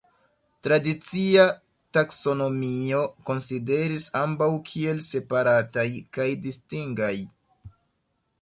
[0.67, 1.43] Tradicia
[1.97, 5.89] taksonomio konsideris ambaŭ kiel separataj
[6.19, 7.17] kaj distingaj.